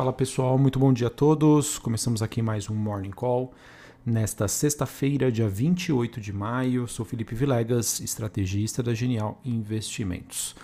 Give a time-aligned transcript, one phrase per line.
[0.00, 1.78] Fala pessoal, muito bom dia a todos.
[1.78, 3.52] Começamos aqui mais um Morning Call.
[4.06, 10.56] Nesta sexta-feira, dia 28 de maio, sou Felipe Vilegas, estrategista da Genial Investimentos.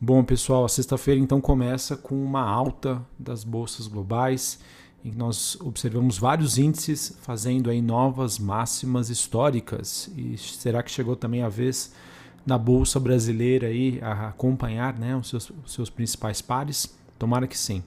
[0.00, 4.58] Bom, pessoal, a sexta-feira então começa com uma alta das bolsas globais,
[5.04, 10.10] em que nós observamos vários índices fazendo aí novas máximas históricas.
[10.16, 11.92] E será que chegou também a vez
[12.44, 16.92] da bolsa brasileira aí a acompanhar, né, os seus, os seus principais pares?
[17.16, 17.84] Tomara que sim.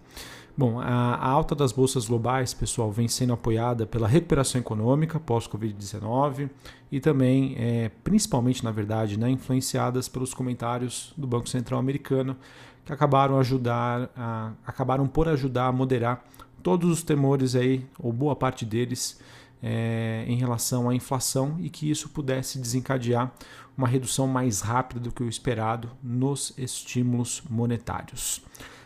[0.57, 6.49] Bom, a, alta das bolsas globais, pessoal, vem sendo apoiada pela recuperação econômica pós-Covid-19
[6.89, 12.37] e também, é, principalmente, na verdade, né, influenciadas pelos comentários do Banco Central americano
[12.85, 16.23] que acabaram ajudar, a, acabaram por ajudar a moderar
[16.63, 19.19] todos os temores aí, ou boa parte deles,
[19.61, 23.33] é, em relação à inflação e que isso pudesse desencadear
[23.77, 28.41] uma redução mais rápida do que o esperado nos estímulos monetários.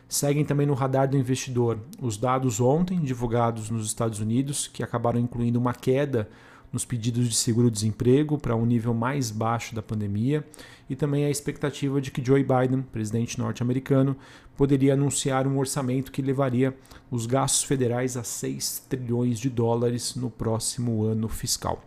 [0.09, 5.20] Seguem também no radar do investidor os dados ontem divulgados nos Estados Unidos, que acabaram
[5.20, 6.28] incluindo uma queda
[6.73, 10.44] nos pedidos de seguro-desemprego para um nível mais baixo da pandemia,
[10.89, 14.16] e também a expectativa de que Joe Biden, presidente norte-americano,
[14.58, 16.75] poderia anunciar um orçamento que levaria
[17.12, 21.84] os gastos federais a 6 trilhões de dólares no próximo ano fiscal.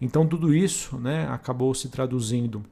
[0.00, 2.64] Então, tudo isso né, acabou se traduzindo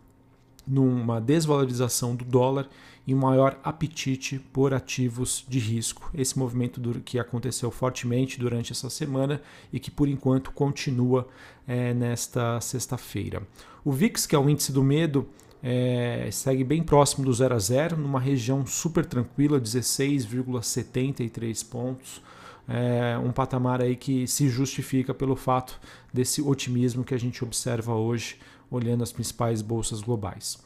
[0.66, 2.68] numa desvalorização do dólar
[3.06, 6.10] e um maior apetite por ativos de risco.
[6.14, 11.26] Esse movimento que aconteceu fortemente durante essa semana e que por enquanto continua
[11.66, 13.42] é, nesta sexta-feira.
[13.84, 15.28] O VIX, que é o índice do medo,
[15.62, 22.22] é, segue bem próximo do 0 a 0, numa região super tranquila, 16,73 pontos.
[22.68, 25.80] É um patamar aí que se justifica pelo fato
[26.12, 28.38] desse otimismo que a gente observa hoje
[28.70, 30.58] olhando as principais bolsas globais.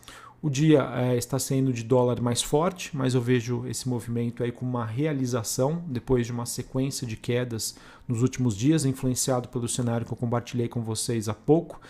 [0.47, 4.53] O dia é, está sendo de dólar mais forte, mas eu vejo esse movimento aí
[4.53, 7.75] como uma realização depois de uma sequência de quedas
[8.07, 11.81] nos últimos dias, influenciado pelo cenário que eu compartilhei com vocês há pouco,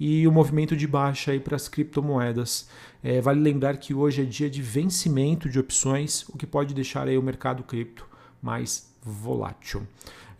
[0.00, 2.70] e o movimento de baixa aí para as criptomoedas.
[3.02, 7.06] É, vale lembrar que hoje é dia de vencimento de opções, o que pode deixar
[7.08, 8.08] aí o mercado cripto
[8.40, 9.86] mais volátil.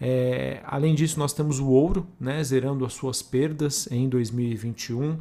[0.00, 5.18] É, além disso, nós temos o ouro né, zerando as suas perdas em 2021,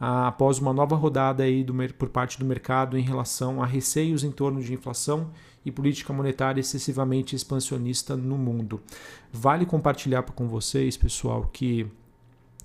[0.00, 4.30] após uma nova rodada aí do, por parte do mercado em relação a receios em
[4.30, 5.30] torno de inflação
[5.64, 8.80] e política monetária excessivamente expansionista no mundo.
[9.32, 11.86] Vale compartilhar com vocês, pessoal, que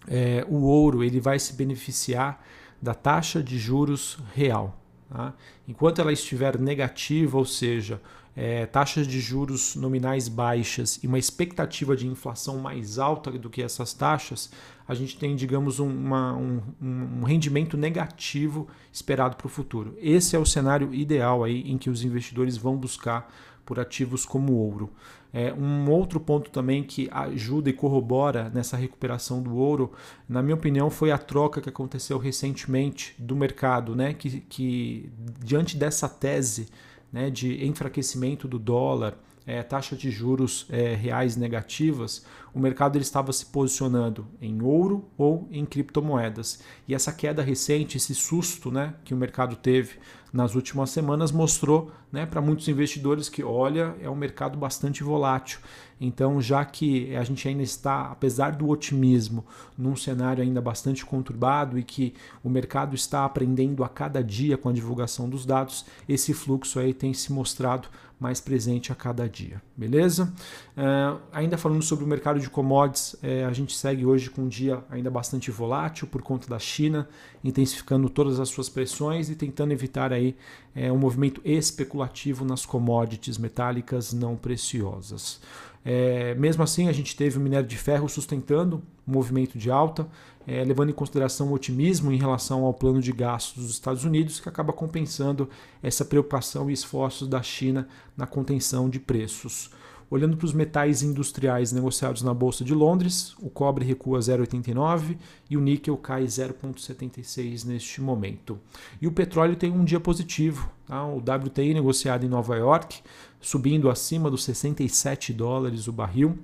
[0.08, 2.44] é, o ouro ele vai se beneficiar
[2.82, 4.83] da taxa de juros real.
[5.13, 5.31] Tá?
[5.68, 8.01] Enquanto ela estiver negativa, ou seja,
[8.35, 13.62] é, taxas de juros nominais baixas e uma expectativa de inflação mais alta do que
[13.62, 14.50] essas taxas,
[14.88, 19.96] a gente tem, digamos, um, uma, um, um rendimento negativo esperado para o futuro.
[20.01, 23.31] Esse é o cenário ideal aí em que os investidores vão buscar
[23.63, 24.91] por ativos como ouro.
[25.34, 29.92] É, um outro ponto também que ajuda e corrobora nessa recuperação do ouro,
[30.30, 34.14] na minha opinião, foi a troca que aconteceu recentemente do mercado, né?
[34.14, 35.10] que, que
[35.44, 36.68] diante dessa tese
[37.12, 43.04] né, de enfraquecimento do dólar, é, taxa de juros é, reais negativas, o mercado ele
[43.04, 46.62] estava se posicionando em ouro ou em criptomoedas.
[46.88, 49.98] E essa queda recente, esse susto né, que o mercado teve
[50.34, 55.60] nas últimas semanas, mostrou né, para muitos investidores que, olha, é um mercado bastante volátil.
[56.00, 59.46] Então, já que a gente ainda está, apesar do otimismo,
[59.78, 64.70] num cenário ainda bastante conturbado e que o mercado está aprendendo a cada dia com
[64.70, 67.88] a divulgação dos dados, esse fluxo aí tem se mostrado
[68.24, 70.34] mais presente a cada dia, beleza?
[70.78, 74.48] Uh, ainda falando sobre o mercado de commodities, é, a gente segue hoje com um
[74.48, 77.08] dia ainda bastante volátil por conta da China,
[77.44, 80.38] intensificando todas as suas pressões e tentando evitar aí
[80.74, 85.42] é, um movimento especulativo nas commodities metálicas não preciosas.
[85.86, 90.08] É, mesmo assim, a gente teve o minério de ferro sustentando o movimento de alta,
[90.48, 94.40] é, levando em consideração o otimismo em relação ao plano de gastos dos Estados Unidos,
[94.40, 95.50] que acaba compensando
[95.82, 99.69] essa preocupação e esforços da China na contenção de preços.
[100.13, 105.18] Olhando para os metais industriais negociados na Bolsa de Londres, o cobre recua 0,89
[105.50, 108.60] e o níquel cai 0,76 neste momento.
[109.02, 110.69] E o petróleo tem um dia positivo.
[110.86, 111.04] Tá?
[111.04, 113.02] O WTI negociado em Nova York
[113.44, 116.40] subindo acima dos 67 dólares o barril,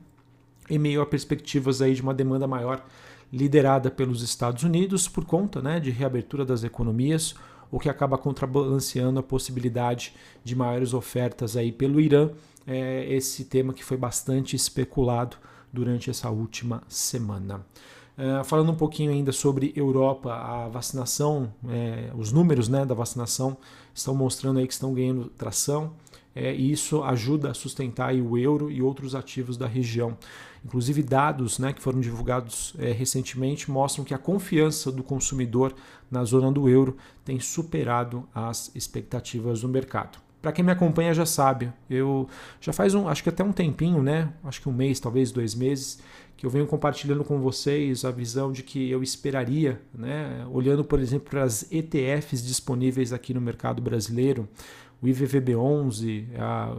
[0.69, 2.85] em meio a perspectivas aí de uma demanda maior
[3.31, 7.33] liderada pelos Estados Unidos por conta né, de reabertura das economias,
[7.71, 10.13] o que acaba contrabalanceando a possibilidade
[10.43, 12.29] de maiores ofertas aí pelo Irã,
[12.67, 15.37] é esse tema que foi bastante especulado
[15.71, 17.65] durante essa última semana.
[18.17, 23.55] Uh, falando um pouquinho ainda sobre Europa, a vacinação, é, os números né, da vacinação
[23.93, 25.93] estão mostrando aí que estão ganhando tração.
[26.39, 30.17] É, e isso ajuda a sustentar o euro e outros ativos da região.
[30.63, 35.73] Inclusive, dados né, que foram divulgados é, recentemente mostram que a confiança do consumidor
[36.09, 40.19] na zona do euro tem superado as expectativas do mercado.
[40.41, 42.27] Para quem me acompanha já sabe, eu
[42.61, 44.31] já faz um, acho que até um tempinho, né?
[44.41, 45.99] Acho que um mês, talvez dois meses,
[46.37, 50.47] que eu venho compartilhando com vocês a visão de que eu esperaria, né?
[50.49, 54.47] Olhando, por exemplo, para as ETFs disponíveis aqui no mercado brasileiro,
[55.01, 56.75] o IVVB11, a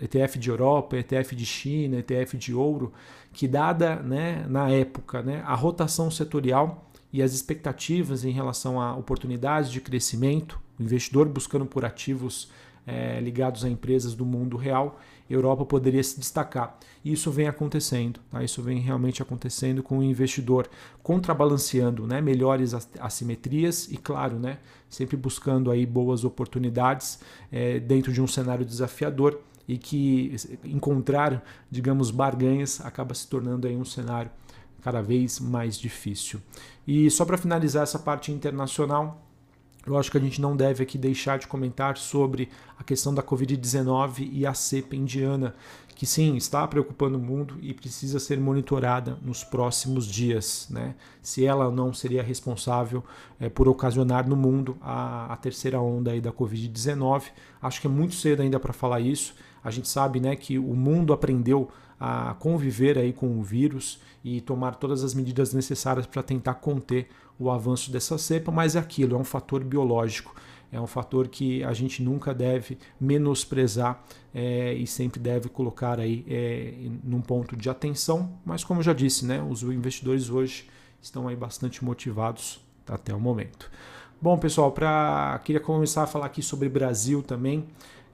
[0.00, 2.92] ETF de Europa, ETF de China, ETF de ouro,
[3.32, 8.96] que dada né, na época né, a rotação setorial e as expectativas em relação a
[8.96, 12.50] oportunidades de crescimento, o investidor buscando por ativos
[12.86, 16.78] é, ligados a empresas do mundo real, Europa poderia se destacar.
[17.04, 18.42] E isso vem acontecendo, tá?
[18.42, 20.68] isso vem realmente acontecendo com o investidor
[21.02, 22.20] contrabalanceando né?
[22.20, 24.58] melhores assimetrias e, claro, né?
[24.88, 27.20] sempre buscando aí boas oportunidades
[27.50, 30.34] é, dentro de um cenário desafiador e que
[30.64, 34.30] encontrar, digamos, barganhas acaba se tornando aí um cenário
[34.80, 36.40] cada vez mais difícil.
[36.86, 39.25] E só para finalizar essa parte internacional,
[39.86, 42.48] eu acho que a gente não deve aqui deixar de comentar sobre
[42.78, 45.54] a questão da Covid-19 e a cepa indiana,
[45.94, 50.66] que sim, está preocupando o mundo e precisa ser monitorada nos próximos dias.
[50.68, 50.94] Né?
[51.22, 53.02] Se ela não seria responsável
[53.38, 57.24] é, por ocasionar no mundo a, a terceira onda da Covid-19.
[57.62, 59.34] Acho que é muito cedo ainda para falar isso.
[59.66, 61.68] A gente sabe né, que o mundo aprendeu
[61.98, 67.08] a conviver aí com o vírus e tomar todas as medidas necessárias para tentar conter
[67.36, 70.36] o avanço dessa cepa, mas é aquilo, é um fator biológico,
[70.70, 76.24] é um fator que a gente nunca deve menosprezar é, e sempre deve colocar aí
[76.28, 78.38] é, num ponto de atenção.
[78.44, 80.68] Mas como eu já disse, né, os investidores hoje
[81.02, 83.68] estão aí bastante motivados até o momento.
[84.22, 87.66] Bom, pessoal, para queria começar a falar aqui sobre Brasil também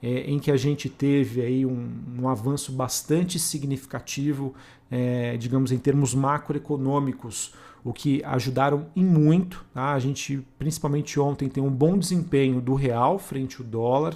[0.03, 1.89] é, em que a gente teve aí um,
[2.19, 4.53] um avanço bastante significativo,
[4.91, 7.55] é, digamos, em termos macroeconômicos,
[7.85, 9.65] o que ajudaram em muito.
[9.73, 9.93] Tá?
[9.93, 14.15] A gente, principalmente ontem, tem um bom desempenho do real frente ao dólar.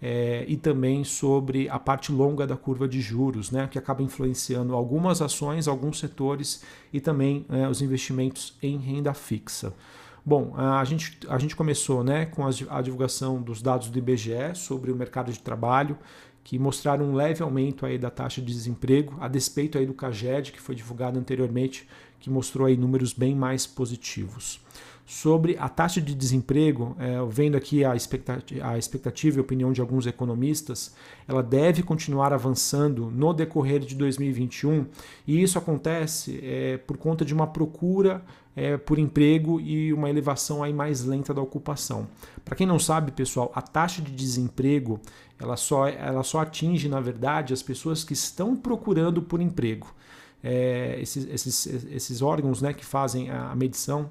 [0.00, 4.72] É, e também sobre a parte longa da curva de juros, né, que acaba influenciando
[4.72, 9.74] algumas ações, alguns setores e também é, os investimentos em renda fixa.
[10.24, 14.90] Bom, a gente, a gente começou né, com a divulgação dos dados do IBGE sobre
[14.90, 15.96] o mercado de trabalho,
[16.44, 20.52] que mostraram um leve aumento aí da taxa de desemprego, a despeito aí do CAGED,
[20.52, 21.86] que foi divulgado anteriormente,
[22.18, 24.60] que mostrou aí números bem mais positivos.
[25.04, 29.80] Sobre a taxa de desemprego, é, vendo aqui a expectativa, a expectativa e opinião de
[29.80, 30.94] alguns economistas,
[31.26, 34.86] ela deve continuar avançando no decorrer de 2021,
[35.26, 38.22] e isso acontece é, por conta de uma procura
[38.58, 42.08] é, por emprego e uma elevação aí mais lenta da ocupação.
[42.44, 45.00] Para quem não sabe, pessoal, a taxa de desemprego
[45.38, 49.94] ela só, ela só atinge, na verdade, as pessoas que estão procurando por emprego.
[50.42, 54.10] É, esses, esses, esses órgãos né, que fazem a medição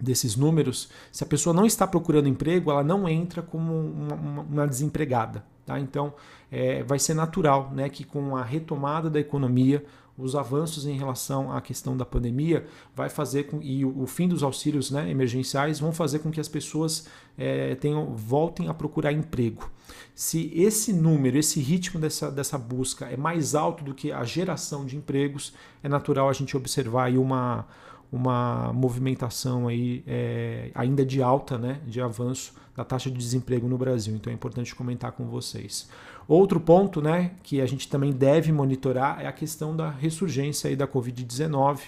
[0.00, 4.42] desses números, se a pessoa não está procurando emprego, ela não entra como uma, uma,
[4.42, 5.44] uma desempregada.
[5.64, 5.78] Tá?
[5.78, 6.12] Então,
[6.50, 9.84] é, vai ser natural né, que com a retomada da economia,
[10.20, 14.42] os avanços em relação à questão da pandemia vai fazer com e o, fim dos
[14.42, 17.06] auxílios né, emergenciais vão fazer com que as pessoas
[17.36, 19.70] é, tenham, voltem a procurar emprego.
[20.14, 24.84] Se esse número, esse ritmo dessa, dessa busca é mais alto do que a geração
[24.84, 25.52] de empregos,
[25.82, 27.66] é natural a gente observar aí uma,
[28.12, 33.76] uma movimentação aí, é, ainda de alta, né, de avanço da taxa de desemprego no
[33.76, 34.14] Brasil.
[34.14, 35.86] Então é importante comentar com vocês.
[36.26, 40.74] Outro ponto né, que a gente também deve monitorar é a questão da ressurgência aí
[40.74, 41.80] da Covid-19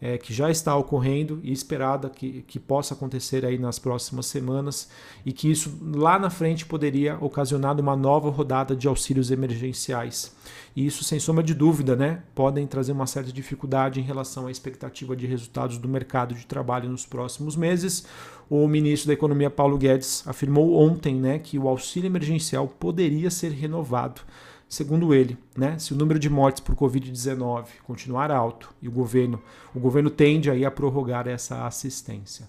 [0.00, 4.88] é, que já está ocorrendo e esperada que, que possa acontecer aí nas próximas semanas
[5.26, 10.34] e que isso lá na frente poderia ocasionar uma nova rodada de auxílios emergenciais.
[10.76, 14.50] E isso, sem sombra de dúvida, né, podem trazer uma certa dificuldade em relação à
[14.50, 18.06] expectativa de resultados do mercado de trabalho nos próximos meses.
[18.48, 23.50] O ministro da Economia, Paulo Guedes, afirmou ontem né, que o auxílio emergencial poderia ser
[23.50, 24.22] renovado
[24.68, 29.40] Segundo ele, né, se o número de mortes por Covid-19 continuar alto e o governo,
[29.74, 32.48] o governo tende aí a prorrogar essa assistência.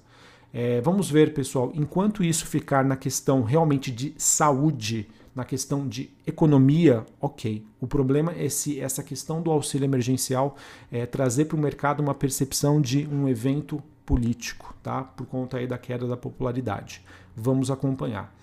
[0.53, 6.09] É, vamos ver, pessoal, enquanto isso ficar na questão realmente de saúde, na questão de
[6.27, 7.65] economia, ok.
[7.79, 10.57] O problema é se essa questão do auxílio emergencial
[10.91, 15.03] é, trazer para o mercado uma percepção de um evento político, tá?
[15.03, 17.01] Por conta aí da queda da popularidade.
[17.35, 18.33] Vamos acompanhar.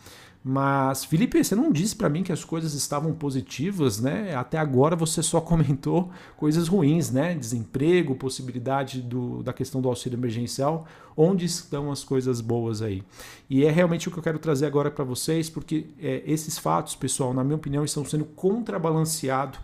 [0.49, 4.33] Mas, Felipe, você não disse para mim que as coisas estavam positivas, né?
[4.37, 7.35] Até agora você só comentou coisas ruins, né?
[7.35, 10.87] Desemprego, possibilidade do, da questão do auxílio emergencial.
[11.17, 13.03] Onde estão as coisas boas aí?
[13.51, 16.95] E é realmente o que eu quero trazer agora para vocês, porque é, esses fatos,
[16.95, 19.59] pessoal, na minha opinião, estão sendo contrabalanceados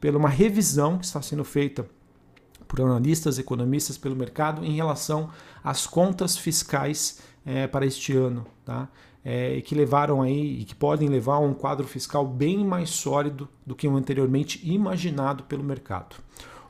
[0.00, 1.86] pela uma revisão que está sendo feita
[2.66, 5.30] por analistas, economistas, pelo mercado em relação
[5.62, 8.88] às contas fiscais é, para este ano, tá?
[9.24, 13.48] É, que levaram aí e que podem levar a um quadro fiscal bem mais sólido
[13.64, 16.16] do que o anteriormente imaginado pelo mercado.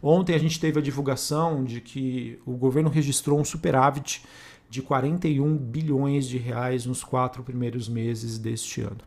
[0.01, 4.23] Ontem a gente teve a divulgação de que o governo registrou um superávit
[4.69, 9.01] de 41 bilhões de reais nos quatro primeiros meses deste ano.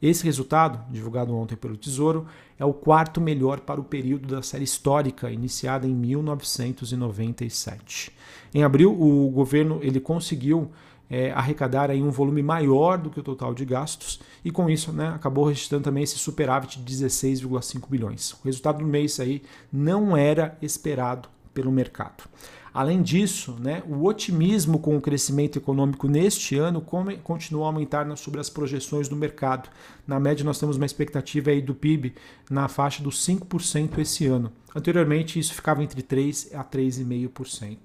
[0.00, 2.26] Esse resultado, divulgado ontem pelo Tesouro,
[2.58, 8.10] é o quarto melhor para o período da série histórica, iniciada em 1997.
[8.52, 10.70] Em abril, o governo ele conseguiu
[11.08, 14.92] é, arrecadar aí um volume maior do que o total de gastos e com isso
[14.92, 18.32] né, acabou registrando também esse superávit de 16,5 bilhões.
[18.32, 19.42] O resultado do mês aí
[19.72, 22.24] não era esperado pelo mercado.
[22.74, 26.80] Além disso, né, o otimismo com o crescimento econômico neste ano
[27.22, 29.68] continua a aumentar sobre as projeções do mercado.
[30.04, 32.16] Na média, nós temos uma expectativa aí do PIB
[32.50, 34.50] na faixa dos 5% esse ano.
[34.74, 37.78] Anteriormente, isso ficava entre 3% a 3,5%.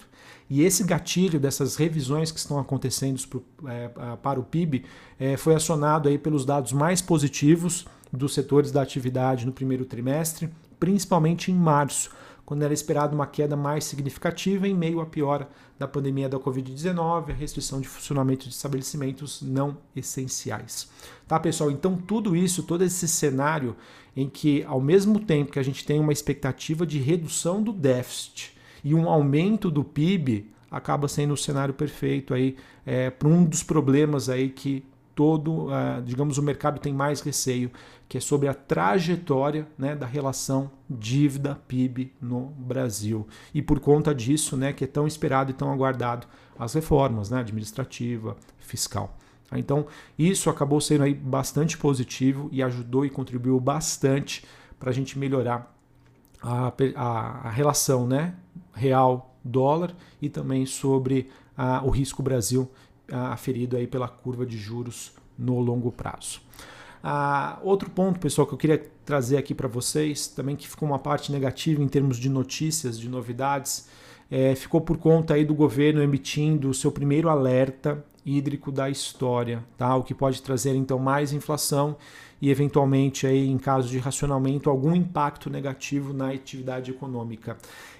[0.50, 3.22] E esse gatilho dessas revisões que estão acontecendo
[3.68, 4.84] é, para o PIB
[5.20, 10.50] é, foi acionado aí pelos dados mais positivos dos setores da atividade no primeiro trimestre,
[10.80, 12.10] principalmente em março
[12.50, 17.30] quando era esperada uma queda mais significativa em meio à piora da pandemia da Covid-19,
[17.30, 20.90] a restrição de funcionamento de estabelecimentos não essenciais.
[21.28, 21.70] Tá, pessoal?
[21.70, 23.76] Então, tudo isso, todo esse cenário
[24.18, 28.58] em que, ao mesmo tempo que a gente tem uma expectativa de redução do déficit
[28.84, 32.56] e um aumento do PIB, acaba sendo o cenário perfeito aí
[32.86, 34.86] é, para um dos problemas aí que
[35.20, 37.70] todo, uh, digamos, o mercado tem mais receio,
[38.08, 43.28] que é sobre a trajetória né, da relação dívida-PIB no Brasil.
[43.54, 46.26] E por conta disso, né, que é tão esperado e tão aguardado
[46.58, 49.18] as reformas né, administrativa, fiscal.
[49.52, 54.46] Então, isso acabou sendo aí bastante positivo e ajudou e contribuiu bastante
[54.80, 55.78] para a gente melhorar
[56.42, 58.36] a, a, a relação né,
[58.74, 62.70] real-dólar e também sobre a, o risco Brasil
[63.12, 66.42] aferido aí pela curva de juros no longo prazo.
[67.04, 71.00] Ah, outro ponto, pessoal, que eu queria trazer aqui para vocês, também que ficou uma
[71.00, 73.88] parte negativa em termos de notícias, de novidades,
[74.30, 79.64] é, ficou por conta aí do governo emitindo o seu primeiro alerta hídrico da história,
[79.78, 79.96] tá?
[79.96, 81.98] o que pode trazer então mais inflação
[82.42, 87.58] e eventualmente aí em caso de racionamento algum impacto negativo na atividade econômica.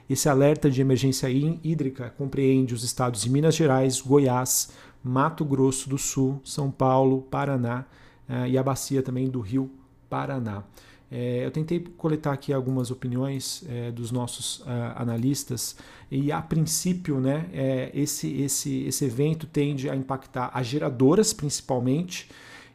[0.10, 4.72] Esse alerta de emergência hídrica compreende os estados de Minas Gerais, Goiás,
[5.04, 7.86] Mato Grosso do Sul, São Paulo, Paraná
[8.28, 9.70] uh, e a bacia também do Rio
[10.10, 10.64] Paraná.
[11.12, 15.76] É, eu tentei coletar aqui algumas opiniões é, dos nossos uh, analistas
[16.12, 22.30] e a princípio, né, é, esse, esse, esse evento tende a impactar as geradoras principalmente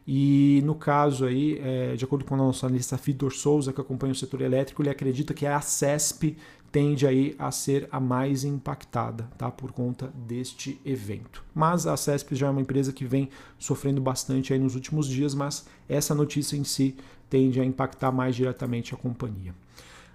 [0.07, 4.11] e no caso aí, é, de acordo com o nosso analista Vitor Souza, que acompanha
[4.11, 6.37] o setor elétrico, ele acredita que a CESP
[6.75, 9.49] tende aí a ser a mais impactada, tá?
[9.49, 11.41] Por conta deste evento.
[11.53, 15.33] Mas a CESP já é uma empresa que vem sofrendo bastante aí nos últimos dias,
[15.33, 16.97] mas essa notícia em si
[17.29, 19.55] tende a impactar mais diretamente a companhia.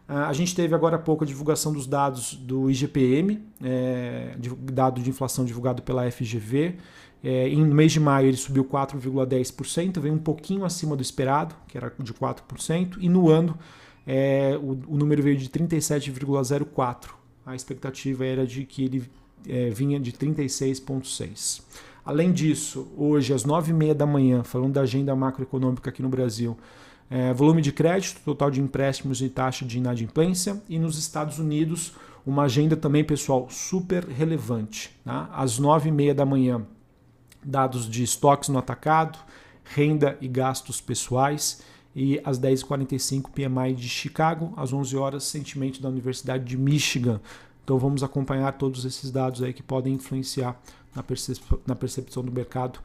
[0.07, 4.37] Ah, a gente teve agora há pouco a divulgação dos dados do IGPM, é,
[4.71, 6.77] dado de inflação divulgado pela FGV.
[7.25, 11.79] É, no mês de maio ele subiu 4,10%, veio um pouquinho acima do esperado, que
[11.79, 13.59] era de 4%, e no ano
[14.13, 17.11] é, o, o, número veio de 37,04.
[17.47, 19.05] A expectativa era de que ele
[19.49, 21.63] é, vinha de 36,6.
[22.05, 26.59] Além disso, hoje às 9h30 da manhã, falando da agenda macroeconômica aqui no Brasil,
[27.09, 30.61] é, volume de crédito, total de empréstimos e taxa de inadimplência.
[30.69, 31.95] E nos Estados Unidos,
[32.27, 34.91] uma agenda também, pessoal, super relevante.
[35.05, 35.31] Tá?
[35.33, 36.67] Às 9h30 da manhã,
[37.45, 39.21] dados de estoques no atacado,
[39.63, 41.63] renda e gastos pessoais
[41.95, 47.21] e às 10h45 PMI de Chicago, às 11 horas sentimento da Universidade de Michigan.
[47.65, 50.61] Então vamos acompanhar todos esses dados aí que podem influenciar
[50.95, 52.81] na, percep na percepção do mercado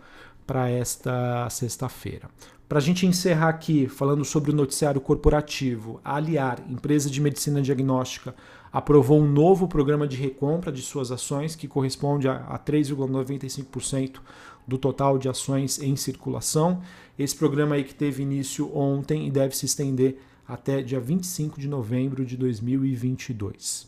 [0.45, 2.29] para esta sexta-feira.
[2.67, 7.61] Para a gente encerrar aqui falando sobre o noticiário corporativo, a Aliar, empresa de medicina
[7.61, 8.35] diagnóstica,
[8.73, 14.19] aprovou um novo programa de recompra de suas ações que corresponde a 3,95%
[14.67, 16.81] do total de ações em circulação.
[17.17, 21.67] Esse programa aí que teve início ontem e deve se estender até dia 25 de
[21.67, 23.87] novembro de 2022.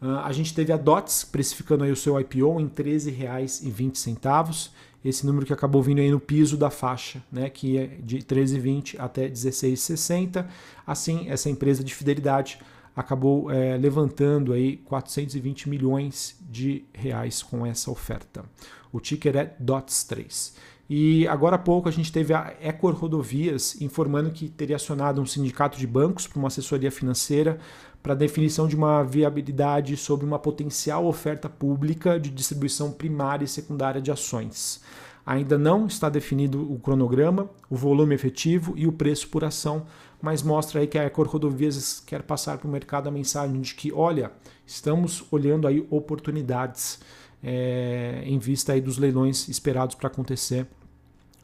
[0.00, 4.70] Uh, a gente teve a DOTS precificando aí o seu IPO em R$ 13,20.
[5.04, 8.96] Esse número que acabou vindo aí no piso da faixa, né, que é de 13,20
[8.98, 10.46] até 16,60.
[10.86, 12.60] Assim, essa empresa de fidelidade
[12.94, 18.44] acabou é, levantando aí 420 milhões de reais com essa oferta.
[18.92, 20.52] O ticker é DOTS3.
[20.92, 25.24] E agora há pouco a gente teve a Ecor Rodovias informando que teria acionado um
[25.24, 27.60] sindicato de bancos para uma assessoria financeira
[28.02, 34.02] para definição de uma viabilidade sobre uma potencial oferta pública de distribuição primária e secundária
[34.02, 34.82] de ações.
[35.24, 39.86] Ainda não está definido o cronograma, o volume efetivo e o preço por ação,
[40.20, 43.76] mas mostra aí que a Ecor Rodovias quer passar para o mercado a mensagem de
[43.76, 44.32] que, olha,
[44.66, 46.98] estamos olhando aí oportunidades
[47.44, 50.66] é, em vista aí dos leilões esperados para acontecer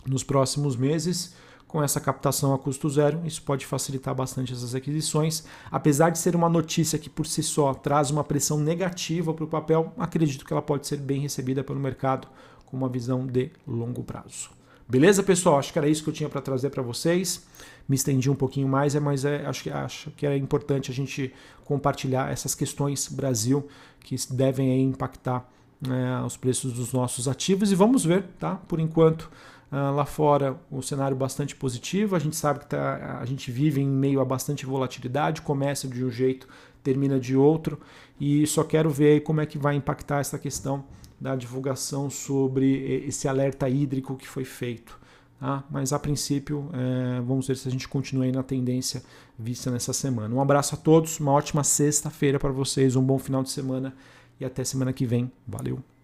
[0.06, 1.34] nos próximos meses.
[1.66, 5.44] Com essa captação a custo zero, isso pode facilitar bastante essas aquisições.
[5.70, 9.48] Apesar de ser uma notícia que por si só traz uma pressão negativa para o
[9.48, 12.28] papel, acredito que ela pode ser bem recebida pelo mercado
[12.64, 14.50] com uma visão de longo prazo.
[14.88, 15.58] Beleza, pessoal?
[15.58, 17.44] Acho que era isso que eu tinha para trazer para vocês.
[17.88, 20.94] Me estendi um pouquinho mais, é, mas é, acho, que, acho que é importante a
[20.94, 21.32] gente
[21.64, 23.66] compartilhar essas questões Brasil
[24.00, 25.48] que devem impactar
[25.80, 27.72] né, os preços dos nossos ativos.
[27.72, 28.54] E vamos ver, tá?
[28.68, 29.28] Por enquanto,
[29.70, 32.14] Uh, lá fora, o cenário bastante positivo.
[32.14, 36.04] A gente sabe que tá, a gente vive em meio a bastante volatilidade, começa de
[36.04, 36.48] um jeito,
[36.82, 37.80] termina de outro,
[38.20, 40.84] e só quero ver como é que vai impactar essa questão
[41.20, 44.98] da divulgação sobre esse alerta hídrico que foi feito.
[45.40, 45.64] Tá?
[45.70, 49.02] Mas a princípio, é, vamos ver se a gente continua aí na tendência
[49.38, 50.34] vista nessa semana.
[50.34, 53.94] Um abraço a todos, uma ótima sexta-feira para vocês, um bom final de semana
[54.40, 55.30] e até semana que vem.
[55.46, 55.95] Valeu!